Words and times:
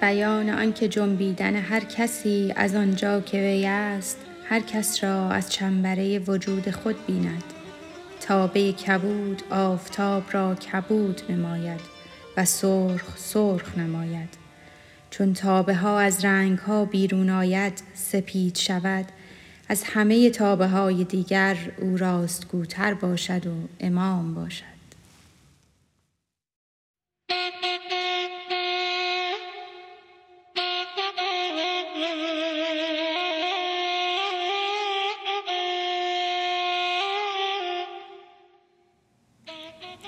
بیان 0.00 0.50
آنکه 0.50 0.88
جنبیدن 0.88 1.56
هر 1.56 1.80
کسی 1.80 2.52
از 2.56 2.74
آنجا 2.74 3.20
که 3.20 3.38
وی 3.38 3.66
است 3.66 4.18
هر 4.44 4.60
کس 4.60 5.04
را 5.04 5.30
از 5.30 5.52
چنبره 5.52 6.18
وجود 6.18 6.70
خود 6.70 7.06
بیند. 7.06 7.44
تابه 8.20 8.72
کبود 8.72 9.42
آفتاب 9.50 10.22
را 10.32 10.54
کبود 10.54 11.22
نماید 11.28 11.80
و 12.36 12.44
سرخ 12.44 13.16
سرخ 13.16 13.78
نماید. 13.78 14.28
چون 15.10 15.34
تابه 15.34 15.74
ها 15.74 15.98
از 15.98 16.24
رنگ 16.24 16.58
ها 16.58 16.84
بیرون 16.84 17.30
آید 17.30 17.82
سپید 17.94 18.56
شود. 18.56 19.06
از 19.68 19.82
همه 19.82 20.30
تابه 20.30 20.66
های 20.66 21.04
دیگر 21.04 21.56
او 21.80 21.96
راستگوتر 21.96 22.94
باشد 22.94 23.46
و 23.46 23.54
امام 23.80 24.34
باشد. 24.34 24.69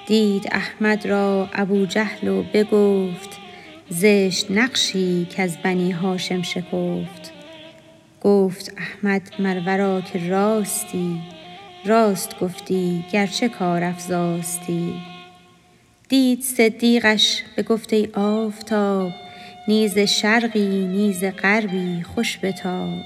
دید 0.07 0.49
احمد 0.53 1.07
را 1.07 1.49
ابوجهل 1.53 2.29
و 2.29 2.43
بگفت 2.43 3.31
زشت 3.89 4.51
نقشی 4.51 5.27
کز 5.37 5.57
بنی 5.57 5.91
هاشم 5.91 6.43
شکفت. 6.43 7.33
گفت 8.23 8.73
احمد 8.77 9.23
مر 9.39 9.61
ورا 9.67 10.01
که 10.01 10.29
راستی 10.29 11.21
راست 11.85 12.41
گفتی 12.41 13.05
گرچه 13.13 13.49
کارافزاستی 13.49 14.95
دید 16.09 16.41
صدیقش 16.41 17.43
بگفت 17.57 17.93
ای 17.93 18.09
آفتاب 18.15 19.13
نی 19.69 19.89
ز 19.89 19.99
شرقی 19.99 20.87
نی 20.87 21.13
ز 21.13 21.25
غربی 21.25 22.03
خوش 22.03 22.39
بتاب. 22.43 22.99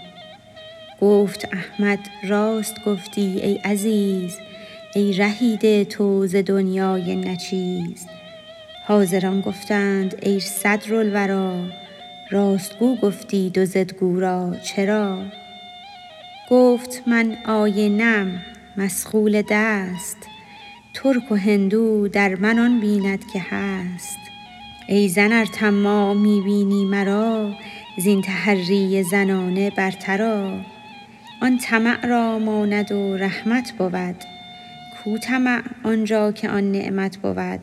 گفت 1.00 1.48
احمد 1.52 1.98
راست 2.24 2.84
گفتی 2.84 3.40
ای 3.42 3.54
عزیز 3.54 4.38
ای 4.96 5.12
رهیده 5.12 5.84
تو 5.84 6.26
ز 6.26 6.36
دنیای 6.36 7.16
نه 7.16 7.36
چیز 7.36 8.06
حاضران 8.86 9.40
گفتند 9.40 10.14
ای 10.22 10.40
صدرالوری 10.40 11.72
راست 12.30 12.78
گو 12.78 12.96
گفتی 12.96 13.50
دو 13.50 13.64
ضدگو 13.64 14.20
را 14.20 14.56
چرا؟ 14.64 15.22
گفت 16.50 17.02
من 17.06 17.36
آینه 17.46 18.04
ام 18.04 18.42
مصقول 18.76 19.42
دست 19.50 20.16
ترک 20.94 21.32
و 21.32 21.34
هندو 21.34 22.08
در 22.08 22.34
من 22.34 22.58
آن 22.58 22.80
بیند 22.80 23.26
که 23.32 23.40
هست. 23.50 24.18
ای 24.88 25.08
زن 25.08 25.32
ار 25.32 25.46
طماع 25.46 26.14
می 26.14 26.40
بینی 26.40 26.84
مرا 26.84 27.52
زین 27.98 28.22
تحری 28.22 29.02
زنانه 29.02 29.70
برتر 29.70 30.22
آ 30.22 30.58
آن 31.42 31.58
طمع 31.58 32.06
را 32.06 32.38
ماند 32.38 32.92
و 32.92 33.16
رحمت 33.16 33.72
بود. 33.72 34.35
کو 35.06 35.18
طمع 35.18 35.62
آنجا 35.84 36.32
که 36.32 36.48
آن 36.48 36.72
نعمت 36.72 37.16
بود. 37.16 37.60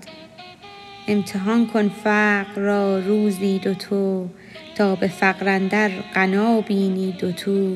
امتحان 1.07 1.67
کن 1.67 1.89
فقر 1.89 2.61
را 2.61 2.99
روزی 2.99 3.59
دوتو 3.59 4.27
تا 4.75 4.95
به 4.95 5.07
فقر 5.07 5.49
اندر 5.49 5.89
غنا 6.15 6.61
بینی 6.61 7.11
دوتو 7.11 7.75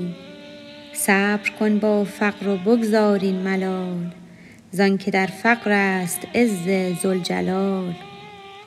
صبر 0.94 1.50
کن 1.60 1.80
با 1.80 2.04
فقر 2.04 2.48
و 2.48 2.58
بگذار 2.58 3.20
این 3.20 3.36
ملال 3.36 4.14
زانکه 4.72 5.12
در 5.12 5.26
فقر 5.26 5.72
است 5.72 6.28
عز 6.36 6.98
ذوالجلال. 7.02 7.94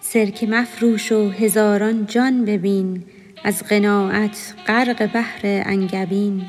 سرکه 0.01 0.47
مفروش 0.47 1.13
و 1.13 1.31
هزاران 1.31 2.07
جان 2.07 2.45
ببین 2.45 3.05
از 3.45 3.63
قناعت 3.63 4.55
غرق 4.67 5.07
بحر 5.07 5.41
انگبین. 5.43 6.43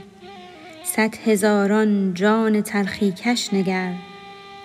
صد 0.84 1.16
هزاران 1.25 2.13
جان 2.13 2.61
تلخی 2.61 3.11
کش 3.11 3.53
نگر 3.53 4.10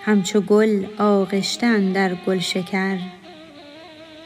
همچو 0.07 0.41
گل 0.41 0.85
آغشته 0.97 1.65
اندر 1.67 2.15
گلشکر 2.27 2.97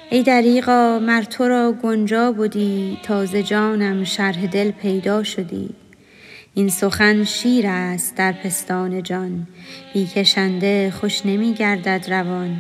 ای 0.10 0.24
دریغا 0.24 1.00
مر 1.00 1.22
تو 1.22 1.48
را 1.48 1.72
گنجا 1.84 2.32
بدی 2.32 2.98
تا 3.04 3.26
ز 3.26 3.36
جانم 3.36 4.04
شرح 4.04 4.46
دل 4.46 4.72
پیدا 4.72 5.24
شدی. 5.24 5.70
این 6.54 6.70
سخن 6.70 7.24
شیر 7.24 7.68
است 7.68 8.16
در 8.16 8.32
پستان 8.32 9.04
جان 9.04 9.48
بی 9.94 10.06
کشنده 10.06 10.92
خوش 10.92 11.26
نمی 11.26 11.54
گردد 11.54 12.06
روان. 12.10 12.58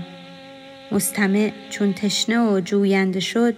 مستمع 0.91 1.51
چون 1.69 1.93
تشنه 1.93 2.39
و 2.39 2.59
جوینده 2.59 3.19
شد 3.19 3.55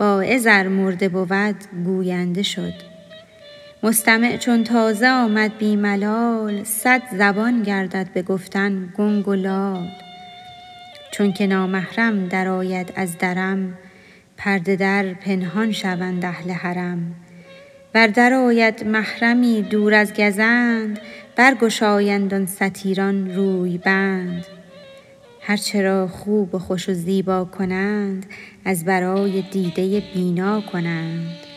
واعظ 0.00 0.46
ار 0.50 0.68
مرده 0.68 1.08
بود 1.08 1.56
گوینده 1.84 2.42
شد. 2.42 2.93
مستمع 3.84 4.36
چون 4.36 4.64
تازه 4.64 5.08
آمد 5.08 5.58
بی 5.58 5.76
ملال 5.76 6.64
صد 6.64 7.02
زبان 7.12 7.62
گردد 7.62 8.08
به 8.14 8.22
گفتن 8.22 8.92
گنگ 8.98 9.28
و 9.28 9.34
لال. 9.34 9.88
چونک 11.12 11.42
نامحرم 11.42 12.28
درآید 12.28 12.92
از 12.96 13.18
درم 13.18 13.78
پرده 14.36 14.76
در 14.76 15.14
پنهان 15.14 15.72
شوند 15.72 16.24
اهل 16.24 16.50
حرم. 16.50 17.14
ور 17.94 18.06
درآید 18.06 18.86
محرمی 18.86 19.62
دور 19.62 19.94
از 19.94 20.14
گزند 20.14 20.98
برگشایند 21.36 22.34
آن 22.34 22.46
ستیران 22.46 23.34
روی 23.34 23.78
بند. 23.78 24.46
هر 25.40 25.56
چه 25.56 25.82
را 25.82 26.08
خوب 26.08 26.54
و 26.54 26.58
خوش 26.58 26.88
و 26.88 26.92
زیبا 26.92 27.44
کنند 27.44 28.26
از 28.64 28.84
برای 28.84 29.44
دیده 29.52 30.02
بینا 30.14 30.60
کنند. 30.60 31.53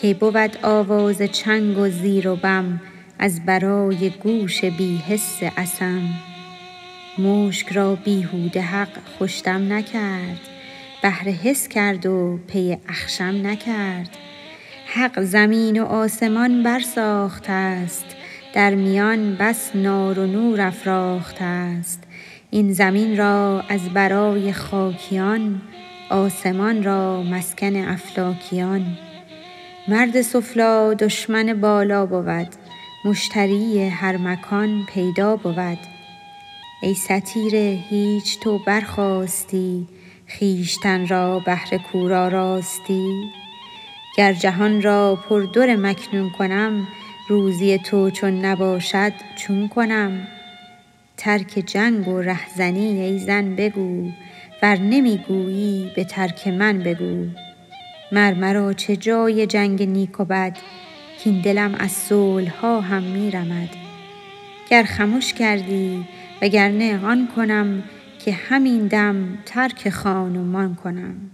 کی 0.00 0.14
بود 0.14 0.58
آواز 0.62 1.22
چنگ 1.22 1.78
و 1.78 1.88
زیر 1.88 2.28
و 2.28 2.36
بم 2.36 2.80
از 3.18 3.46
برای 3.46 4.10
گوش 4.10 4.64
بی 4.64 4.96
حس 4.96 5.38
اصم 5.56 6.02
مشک 7.18 7.72
را 7.72 7.94
بیهوده 7.94 8.60
حق 8.60 8.88
خوش 9.18 9.42
دم 9.44 9.72
نکرد 9.72 10.40
بهر 11.02 11.28
حس 11.28 11.68
کرد 11.68 12.06
و 12.06 12.40
پی 12.46 12.76
اخشم 12.88 13.40
نکرد. 13.42 14.08
حق 14.86 15.22
زمین 15.22 15.82
و 15.82 15.84
آسمان 15.84 16.62
برساخته 16.62 17.86
ست 17.86 18.16
در 18.54 18.74
میان 18.74 19.36
بس 19.36 19.70
نار 19.76 20.18
و 20.18 20.26
نور 20.26 20.60
افراخته 20.60 21.82
ست 21.82 22.02
این 22.50 22.72
زمین 22.72 23.16
را 23.16 23.64
از 23.68 23.88
برای 23.88 24.52
خاکیان 24.52 25.60
آسمان 26.10 26.82
را 26.82 27.22
مسکن 27.22 27.76
افلاکیان. 27.76 28.98
مرد 29.88 30.22
سفلی 30.22 30.94
دشمن 30.94 31.60
بالا 31.60 32.06
بود. 32.06 32.48
مشتری 33.04 33.88
هر 33.88 34.16
مکان 34.16 34.86
پیدا 34.94 35.36
بود. 35.36 35.78
ای 36.82 36.94
ستیره 36.94 37.78
هیچ 37.88 38.40
تو 38.40 38.58
برخاستی. 38.66 39.86
خویشتن 40.38 41.06
را 41.06 41.38
بهر 41.38 41.78
کور 41.92 42.14
آراستی 42.14 43.30
گر 44.16 44.32
جهان 44.32 44.82
را 44.82 45.18
پر 45.28 45.42
در 45.42 45.76
مکنون 45.76 46.30
کنم 46.30 46.88
روزی 47.28 47.78
تو 47.78 48.10
چون 48.10 48.44
نباشد 48.44 49.12
چون 49.36 49.68
کنم. 49.68 50.26
ترک 51.16 51.62
جنگ 51.66 52.08
و 52.08 52.20
رهزنی 52.20 53.00
ای 53.00 53.18
زن 53.18 53.56
بگو 53.56 54.10
ور 54.62 54.76
نمی 54.78 55.24
گویی 55.28 55.92
به 55.96 56.04
ترک 56.04 56.48
من 56.48 56.78
بگو. 56.78 57.26
مر 58.12 58.34
مرا 58.34 58.72
چه 58.72 58.96
جای 58.96 59.46
جنگ 59.46 59.82
نیک 59.82 60.20
و 60.20 60.24
بد 60.24 60.56
دلم 61.44 61.74
از 61.74 61.92
صلح 61.92 62.60
ها 62.60 62.80
هم 62.80 63.02
می 63.02 63.30
رمد. 63.30 63.68
گر 64.70 64.82
خمش 64.82 65.32
کردی 65.32 66.04
وگر 66.42 66.68
نه 66.68 67.04
آن 67.04 67.28
کنم 67.36 67.82
که 68.18 68.32
همین 68.32 68.86
دم 68.86 69.38
ترک 69.46 69.90
خان 69.90 70.36
و 70.36 70.44
مان 70.44 70.74
کنم. 70.74 71.30